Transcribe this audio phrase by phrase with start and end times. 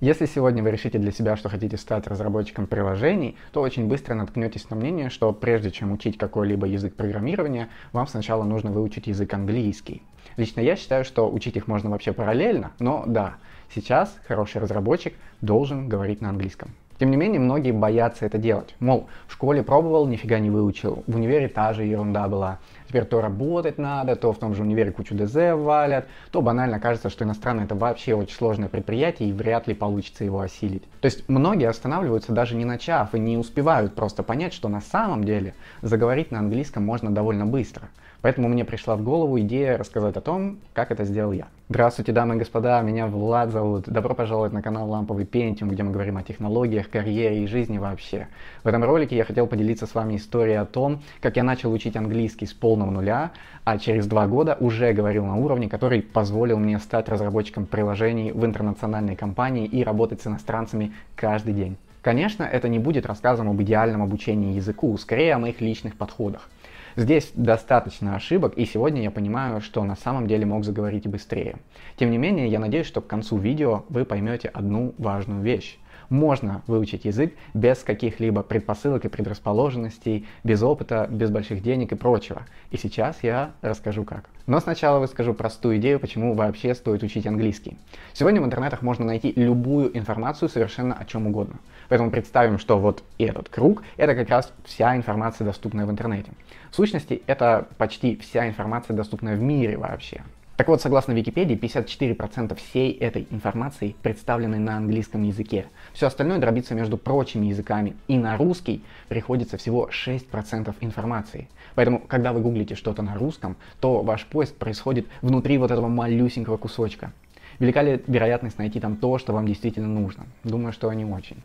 [0.00, 4.70] Если сегодня вы решите для себя, что хотите стать разработчиком приложений, то очень быстро наткнетесь
[4.70, 10.02] на мнение, что прежде чем учить какой-либо язык программирования, вам сначала нужно выучить язык английский.
[10.38, 13.34] Лично я считаю, что учить их можно вообще параллельно, но да,
[13.74, 16.70] сейчас хороший разработчик должен говорить на английском.
[17.00, 18.74] Тем не менее, многие боятся это делать.
[18.78, 21.02] Мол, в школе пробовал, нифига не выучил.
[21.06, 22.58] В универе та же ерунда была.
[22.86, 27.08] Теперь то работать надо, то в том же универе кучу ДЗ валят, то банально кажется,
[27.08, 30.82] что иностранное это вообще очень сложное предприятие и вряд ли получится его осилить.
[31.00, 35.24] То есть многие останавливаются даже не начав и не успевают просто понять, что на самом
[35.24, 37.88] деле заговорить на английском можно довольно быстро.
[38.20, 41.46] Поэтому мне пришла в голову идея рассказать о том, как это сделал я.
[41.70, 43.84] Здравствуйте, дамы и господа, меня Влад зовут.
[43.88, 48.26] Добро пожаловать на канал Ламповый Пентиум, где мы говорим о технологиях, карьере и жизни вообще.
[48.64, 51.94] В этом ролике я хотел поделиться с вами историей о том, как я начал учить
[51.94, 53.30] английский с полного нуля,
[53.62, 58.44] а через два года уже говорил на уровне, который позволил мне стать разработчиком приложений в
[58.44, 61.76] интернациональной компании и работать с иностранцами каждый день.
[62.02, 66.48] Конечно, это не будет рассказом об идеальном обучении языку, скорее о моих личных подходах.
[66.96, 71.56] Здесь достаточно ошибок, и сегодня я понимаю, что на самом деле мог заговорить быстрее.
[71.96, 75.78] Тем не менее, я надеюсь, что к концу видео вы поймете одну важную вещь.
[76.10, 82.42] Можно выучить язык без каких-либо предпосылок и предрасположенностей, без опыта, без больших денег и прочего.
[82.72, 84.24] И сейчас я расскажу как.
[84.48, 87.78] Но сначала выскажу простую идею, почему вообще стоит учить английский.
[88.12, 91.60] Сегодня в интернетах можно найти любую информацию совершенно о чем угодно.
[91.88, 96.32] Поэтому представим, что вот этот круг— это как раз вся информация, доступная в интернете.
[96.72, 100.22] В сущности, это почти вся информация, доступная в мире вообще.
[100.60, 105.64] Так вот, согласно Википедии, 54% всей этой информации представлены на английском языке.
[105.94, 107.96] Все остальное дробится между прочими языками.
[108.08, 111.48] И на русский приходится всего 6% информации.
[111.74, 116.58] Поэтому, когда вы гуглите что-то на русском, то ваш поиск происходит внутри вот этого малюсенького
[116.58, 117.14] кусочка.
[117.58, 120.26] Велика ли вероятность найти там то, что вам действительно нужно?
[120.44, 121.42] Думаю, что не очень.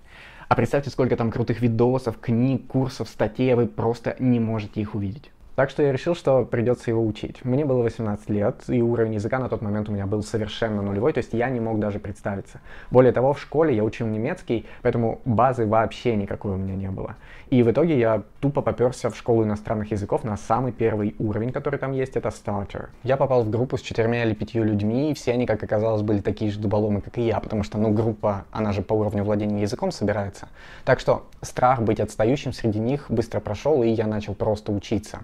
[0.50, 4.94] А представьте, сколько там крутых видосов, книг, курсов, статей, а вы просто не можете их
[4.94, 5.32] увидеть.
[5.56, 7.46] Так что я решил, что придется его учить.
[7.46, 11.14] Мне было 18 лет, и уровень языка на тот момент у меня был совершенно нулевой,
[11.14, 12.60] то есть я не мог даже представиться.
[12.92, 17.16] Более того, в школе я учил немецкий, поэтому базы вообще никакой у меня не было.
[17.50, 21.80] И в итоге я тупо поперся в школу иностранных языков на самый первый уровень, который
[21.80, 22.88] там есть, это Starter.
[23.04, 26.20] Я попал в группу с четырьмя или пятью людьми, и все они, как оказалось, были
[26.20, 29.62] такие же дуболомы, как и я, потому что, ну, группа, она же по уровню владения
[29.62, 30.50] языком собирается.
[30.84, 35.20] Так что страх быть отстающим среди них быстро прошел, и я начал просто учиться.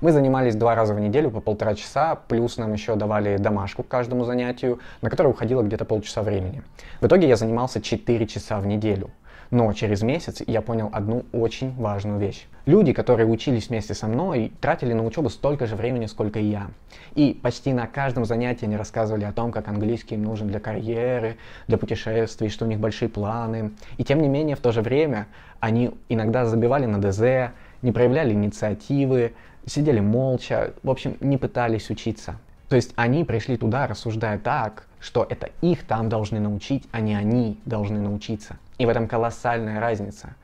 [0.00, 3.88] Мы занимались два раза в неделю по полтора часа, плюс нам еще давали домашку к
[3.88, 6.62] каждому занятию, на которое уходило где-то полчаса времени.
[7.00, 9.10] В итоге я занимался 4 часа в неделю.
[9.50, 12.46] Но через месяц я понял одну очень важную вещь.
[12.66, 16.68] Люди, которые учились вместе со мной, тратили на учебу столько же времени, сколько и я.
[17.14, 21.36] И почти на каждом занятии они рассказывали о том, как английский им нужен для карьеры,
[21.68, 23.72] для путешествий, что у них большие планы.
[23.98, 25.26] И тем не менее, в то же время
[25.60, 27.52] они иногда забивали на ДЗ,
[27.82, 29.34] не проявляли инициативы,
[29.66, 32.36] сидели молча, в общем, не пытались учиться.
[32.68, 37.14] То есть они пришли туда, рассуждая так, что это их там должны научить, а не
[37.14, 38.56] они должны научиться.
[38.78, 40.34] И в этом колоссальная разница.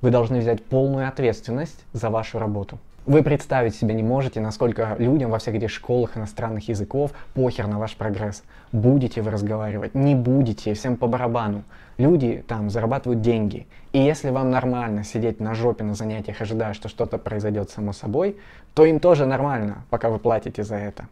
[0.00, 2.78] Вы должны взять полную ответственность за вашу работу.
[3.06, 7.78] Вы представить себе не можете, насколько людям во всех этих школах иностранных языков похер на
[7.78, 8.42] ваш прогресс.
[8.72, 11.64] Будете вы разговаривать, не будете, всем по барабану.
[11.96, 13.66] Люди там зарабатывают деньги.
[13.94, 18.36] И если вам нормально сидеть на жопе на занятиях, ожидая, что что-то произойдет само собой,
[18.74, 21.06] то им тоже нормально, пока вы платите за это.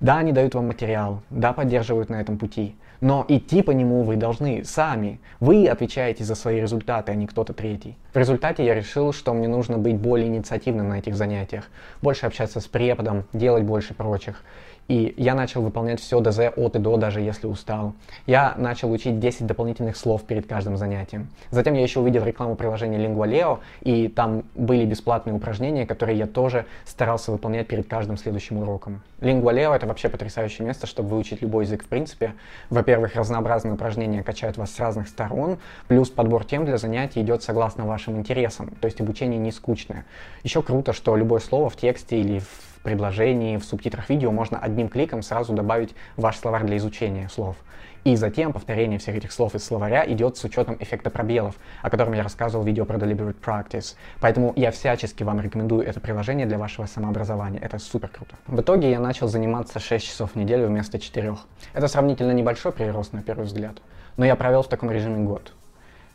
[0.00, 4.16] Да, они дают вам материал, да, поддерживают на этом пути, но идти по нему вы
[4.16, 5.20] должны сами.
[5.38, 7.98] Вы отвечаете за свои результаты, а не кто-то третий.
[8.14, 11.68] В результате я решил, что мне нужно быть более инициативным на этих занятиях,
[12.00, 14.42] больше общаться с преподом, делать больше прочих.
[14.86, 17.94] И я начал выполнять все ДЗ от и до, даже если устал.
[18.26, 21.28] Я начал учить 10 дополнительных слов перед каждым занятием.
[21.50, 26.66] Затем я еще увидел рекламу приложения Lingualeo, и там были бесплатные упражнения, которые я тоже
[26.84, 29.00] старался выполнять перед каждым следующим уроком.
[29.20, 32.34] Lingualeo— это вообще потрясающее место, чтобы выучить любой язык в принципе.
[32.68, 35.58] Во-первых, разнообразные упражнения качают вас с разных сторон,
[35.88, 40.04] плюс подбор тем для занятий идет согласно вашим интересам, то есть обучение не скучное.
[40.42, 44.88] Еще круто, что любое слово в тексте или в предложении, в субтитрах видео можно одним
[44.88, 47.56] кликом сразу добавить ваш словарь для изучения слов.
[48.04, 52.12] И затем повторение всех этих слов из словаря идет с учетом эффекта пробелов, о котором
[52.12, 53.96] я рассказывал в видео про Deliberate Practice.
[54.20, 57.60] Поэтому я всячески вам рекомендую это приложение для вашего самообразования.
[57.60, 58.36] Это супер круто.
[58.46, 61.34] В итоге я начал заниматься 6 часов в неделю вместо 4.
[61.72, 63.78] Это сравнительно небольшой прирост на первый взгляд,
[64.18, 65.54] но я провел в таком режиме год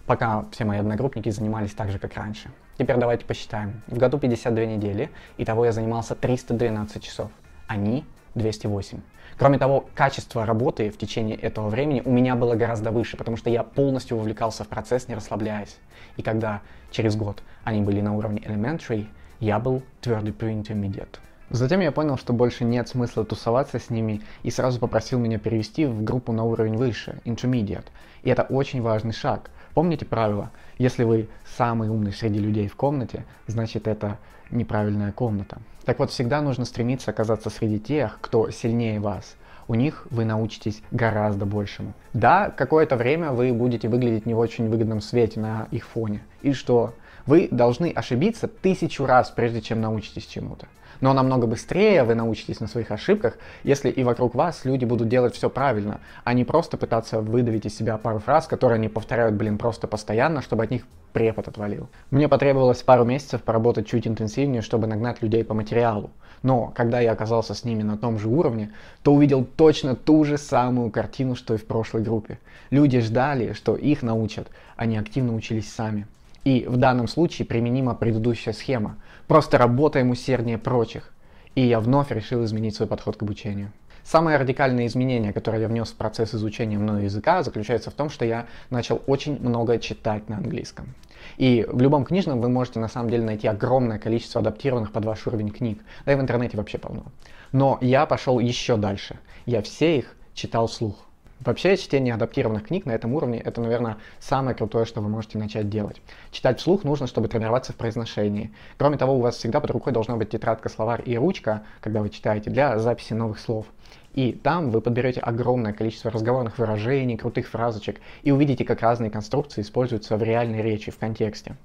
[0.09, 2.49] пока все мои одногруппники занимались так же, как раньше.
[2.79, 3.83] Теперь давайте посчитаем.
[3.85, 7.29] В году 52 недели, и того я занимался 312 часов.
[7.67, 8.05] Они
[8.35, 8.99] 208.
[9.37, 13.49] Кроме того, качество работы в течение этого времени у меня было гораздо выше, потому что
[13.49, 15.77] я полностью вовлекался в процесс, не расслабляясь.
[16.17, 16.61] И когда
[16.91, 19.07] через год они были на уровне elementary,
[19.39, 21.19] я был твердый pre-intermediate.
[21.49, 25.85] Затем я понял, что больше нет смысла тусоваться с ними и сразу попросил меня перевести
[25.85, 27.87] в группу на уровень выше, intermediate.
[28.23, 29.49] И это очень важный шаг.
[29.73, 30.51] Помните правило?
[30.77, 31.27] Если вы
[31.57, 34.17] самый умный среди людей в комнате, значит это
[34.51, 35.59] неправильная комната.
[35.85, 39.35] Так вот, всегда нужно стремиться оказаться среди тех, кто сильнее вас.
[39.67, 41.93] У них вы научитесь гораздо большему.
[42.13, 46.21] Да, какое-то время вы будете выглядеть не в очень выгодном свете на их фоне.
[46.41, 46.95] И что?
[47.27, 50.67] Вы должны ошибиться тысячу раз, прежде чем научитесь чему-то.
[51.01, 55.33] Но намного быстрее вы научитесь на своих ошибках, если и вокруг вас люди будут делать
[55.33, 59.57] все правильно, а не просто пытаться выдавить из себя пару фраз, которые они повторяют, блин,
[59.57, 61.89] просто постоянно, чтобы от них препод отвалил.
[62.11, 66.11] Мне потребовалось пару месяцев поработать чуть интенсивнее, чтобы нагнать людей по материалу.
[66.43, 68.71] Но когда я оказался с ними на том же уровне,
[69.03, 72.39] то увидел точно ту же самую картину, что и в прошлой группе.
[72.69, 76.07] Люди ждали, что их научат, они активно учились сами.
[76.49, 78.97] И в данном случае применима предыдущая схема.
[79.27, 81.13] Просто работаем усерднее прочих.
[81.53, 83.71] И я вновь решил изменить свой подход к обучению.
[84.03, 88.25] Самое радикальное изменение, которое я внес в процесс изучения мною языка, заключается в том, что
[88.25, 90.95] я начал очень много читать на английском.
[91.37, 95.27] И в любом книжном вы можете на самом деле найти огромное количество адаптированных под ваш
[95.27, 95.83] уровень книг.
[96.05, 97.03] Да и в интернете вообще полно.
[97.51, 99.19] Но я пошел еще дальше.
[99.45, 101.08] Я все их читал вслух.
[101.41, 105.69] Вообще, чтение адаптированных книг на этом уровне– это, наверное, самое крутое, что вы можете начать
[105.69, 106.01] делать.
[106.31, 108.51] Читать вслух нужно, чтобы тренироваться в произношении.
[108.77, 112.09] Кроме того, у вас всегда под рукой должна быть тетрадка, словарь и ручка, когда вы
[112.09, 113.67] читаете, для записи новых слов.
[114.15, 119.61] И там вы подберете огромное количество разговорных выражений, крутых фразочек и увидите, как разные конструкции
[119.61, 121.55] используются в реальной речи, в контексте.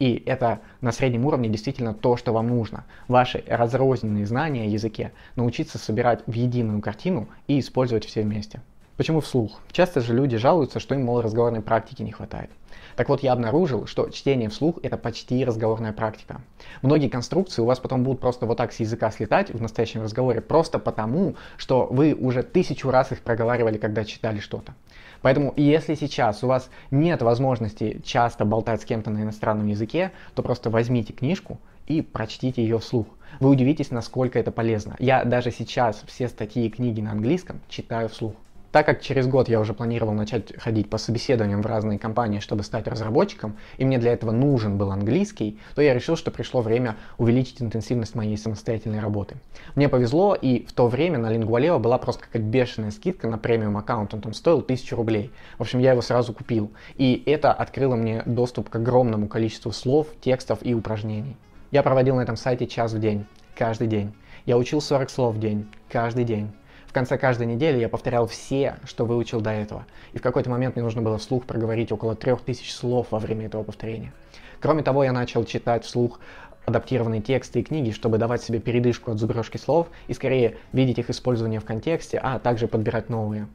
[0.00, 2.86] И это на среднем уровне действительно то, что вам нужно.
[3.06, 8.62] Ваши разрозненные знания о языке научиться собирать в единую картину и использовать все вместе.
[8.96, 9.60] Почему вслух?
[9.70, 12.50] Часто же люди жалуются, что им, мол, разговорной практики не хватает.
[12.94, 16.42] Так вот, я обнаружил, что чтение вслух– это почти разговорная практика.
[16.82, 20.42] Многие конструкции у вас потом будут просто вот так с языка слетать в настоящем разговоре,
[20.42, 24.74] просто потому, что вы уже тысячу раз их проговаривали, когда читали что-то.
[25.22, 30.42] Поэтому, если сейчас у вас нет возможности часто болтать с кем-то на иностранном языке, то
[30.42, 33.06] просто возьмите книжку и прочтите ее вслух.
[33.40, 34.96] Вы удивитесь, насколько это полезно.
[34.98, 38.34] Я даже сейчас все статьи и книги на английском читаю вслух.
[38.72, 42.62] Так как через год я уже планировал начать ходить по собеседованиям в разные компании, чтобы
[42.62, 46.96] стать разработчиком, и мне для этого нужен был английский, то я решил, что пришло время
[47.18, 49.36] увеличить интенсивность моей самостоятельной работы.
[49.74, 53.76] Мне повезло, и в то время на Lingualeo была просто какая-то бешеная скидка на премиум
[53.76, 55.30] аккаунт, он там стоил 1000 рублей.
[55.58, 60.06] В общем, я его сразу купил, и это открыло мне доступ к огромному количеству слов,
[60.22, 61.36] текстов и упражнений.
[61.72, 64.14] Я проводил на этом сайте час в день, каждый день.
[64.46, 66.50] Я учил 40 слов в день, каждый день.
[66.92, 69.86] В конце каждой недели я повторял все, что выучил до этого.
[70.12, 73.46] И в какой-то момент мне нужно было вслух проговорить около трех тысяч слов во время
[73.46, 74.12] этого повторения.
[74.60, 76.20] Кроме того, я начал читать вслух
[76.66, 81.08] адаптированные тексты и книги, чтобы давать себе передышку от зубрежки слов и скорее видеть их
[81.08, 83.48] использование в контексте, а также подбирать новые.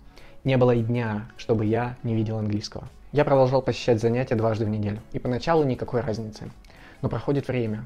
[0.43, 2.89] Не было и дня, чтобы я не видел английского.
[3.11, 6.49] Я продолжал посещать занятия дважды в неделю, и поначалу никакой разницы.
[7.03, 7.85] Но проходит время,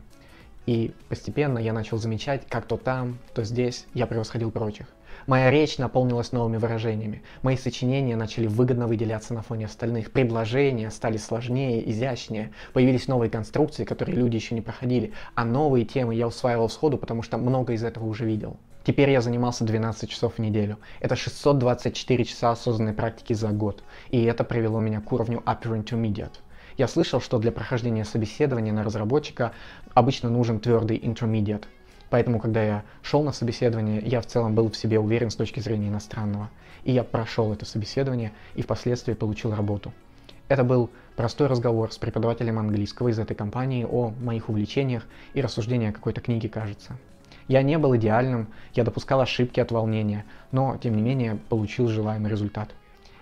[0.66, 4.86] и постепенно я начал замечать, как то там, то здесь я превосходил прочих.
[5.28, 7.22] Моя речь наполнилась новыми выражениями.
[7.42, 10.12] Мои сочинения начали выгодно выделяться на фоне остальных.
[10.12, 12.52] Предложения стали сложнее, изящнее.
[12.74, 15.14] Появились новые конструкции, которые люди еще не проходили.
[15.36, 18.58] А новые темы я усваивал сходу, потому что много из этого уже видел.
[18.84, 20.80] Теперь я занимался 12 часов в неделю.
[21.00, 23.84] Это 624 часа осознанной практики за год.
[24.10, 26.34] И это привело меня к уровню Upper Intermediate.
[26.78, 29.52] Я слышал, что для прохождения собеседования на разработчика
[29.94, 31.66] обычно нужен твердый Intermediate.
[32.12, 35.62] Поэтому, когда я шел на собеседование, я в целом был в себе уверен с точки
[35.62, 36.50] зрения иностранного.
[36.84, 39.94] И я прошел это собеседование и впоследствии получил работу.
[40.50, 45.90] Это был простой разговор с преподавателем английского из этой компании о моих увлечениях и рассуждения
[45.90, 46.98] о какой-то книге, кажется.
[47.48, 52.30] Я не был идеальным, я допускал ошибки от волнения, но, тем не менее, получил желаемый
[52.30, 52.72] результат.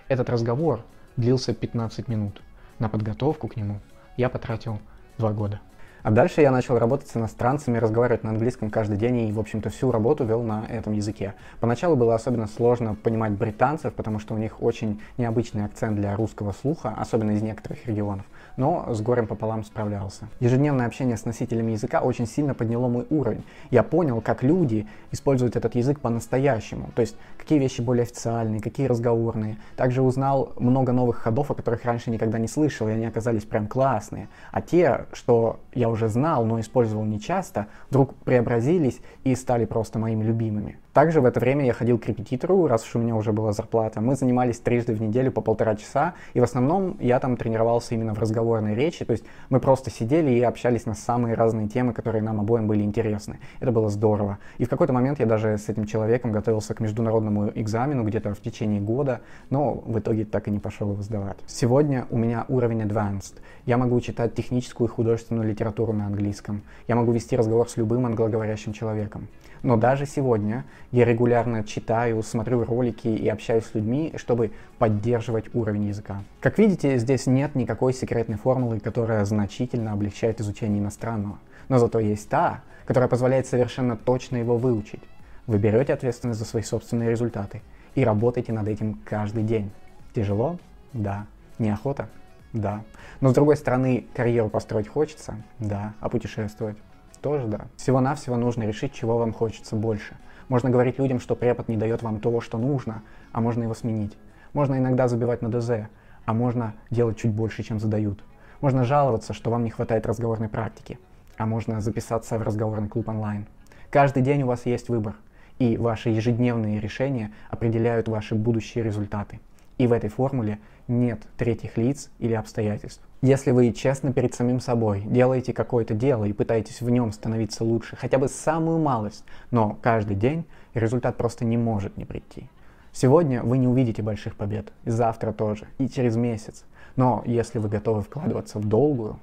[0.08, 0.84] Этот разговор
[1.16, 2.42] длился 15 минут.
[2.80, 3.78] На подготовку к нему
[4.16, 4.80] я потратил
[5.16, 5.60] два года.
[6.02, 9.68] А дальше я начал работать с иностранцами, разговаривать на английском каждый день и, в общем-то,
[9.68, 11.34] всю работу вел на этом языке.
[11.60, 16.52] Поначалу было особенно сложно понимать британцев, потому что у них очень необычный акцент для русского
[16.52, 18.24] слуха, особенно из некоторых регионов
[18.60, 20.28] но с горем пополам справлялся.
[20.38, 23.42] Ежедневное общение с носителями языка очень сильно подняло мой уровень.
[23.70, 28.86] Я понял, как люди используют этот язык по-настоящему, то есть какие вещи более официальные, какие
[28.86, 29.56] разговорные.
[29.76, 33.66] Также узнал много новых ходов, о которых раньше никогда не слышал, и они оказались прям
[33.66, 34.28] классные.
[34.52, 35.58] А те, что
[35.90, 40.78] уже знал, но использовал нечасто, вдруг преобразились и стали просто моими любимыми.
[40.92, 44.00] Также в это время я ходил к репетитору, раз уж у меня уже была зарплата.
[44.00, 48.12] Мы занимались трижды в неделю по полтора часа, и в основном я там тренировался именно
[48.12, 52.22] в разговорной речи, то есть мы просто сидели и общались на самые разные темы, которые
[52.22, 53.38] нам обоим были интересны.
[53.60, 54.38] Это было здорово.
[54.58, 58.40] И в какой-то момент я даже с этим человеком готовился к международному экзамену где-то в
[58.40, 61.36] течение года, но в итоге так и не пошел его сдавать.
[61.46, 63.34] Сегодня у меня уровень advanced.
[63.64, 66.62] Я могу читать техническую и художественную литературу на английском.
[66.88, 69.28] Я могу вести разговор с любым англоговорящим человеком.
[69.62, 75.88] Но даже сегодня я регулярно читаю, смотрю ролики и общаюсь с людьми, чтобы поддерживать уровень
[75.88, 76.22] языка.
[76.40, 81.38] Как видите, здесь нет никакой секретной формулы, которая значительно облегчает изучение иностранного.
[81.68, 85.02] Но зато есть та, которая позволяет совершенно точно его выучить.
[85.46, 87.60] Вы берете ответственность за свои собственные результаты
[87.94, 89.70] и работаете над этим каждый день.
[90.14, 90.58] Тяжело?
[90.92, 91.26] Да.
[91.58, 92.08] Неохота?
[92.52, 92.82] Да.
[93.20, 95.36] Но с другой стороны, карьеру построить хочется?
[95.58, 95.94] Да.
[96.00, 96.76] А путешествовать?
[97.22, 97.66] Тоже да.
[97.76, 100.16] Всего-навсего нужно решить, чего вам хочется больше.
[100.48, 104.16] Можно говорить людям, что препод не дает вам того, что нужно, а можно его сменить.
[104.52, 105.88] Можно иногда забивать на ДЗ,
[106.24, 108.24] а можно делать чуть больше, чем задают.
[108.60, 110.98] Можно жаловаться, что вам не хватает разговорной практики,
[111.36, 113.46] а можно записаться в разговорный клуб онлайн.
[113.90, 115.14] Каждый день у вас есть выбор,
[115.58, 119.40] и ваши ежедневные решения определяют ваши будущие результаты.
[119.80, 120.58] И в этой формуле
[120.88, 123.00] нет третьих лиц или обстоятельств.
[123.22, 127.96] Если вы честно перед самим собой делаете какое-то дело и пытаетесь в нем становиться лучше,
[127.96, 130.44] хотя бы самую малость, но каждый день
[130.74, 132.50] результат просто не может не прийти.
[132.92, 136.66] Сегодня вы не увидите больших побед, и завтра тоже, и через месяц.
[136.96, 139.18] Но если вы готовы вкладываться в долгую,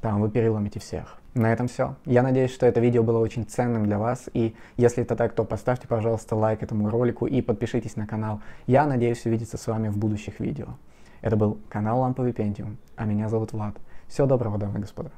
[0.00, 1.18] там вы переломите всех.
[1.34, 1.96] На этом все.
[2.04, 4.28] Я надеюсь, что это видео было очень ценным для вас.
[4.34, 8.42] И если это так, то поставьте, пожалуйста, лайк этому ролику и подпишитесь на канал.
[8.66, 10.68] Я надеюсь увидеться с вами в будущих видео.
[11.22, 13.76] Это был канал Ламповый Пентиум, а меня зовут Влад.
[14.08, 15.10] Всего доброго, дамы и господа.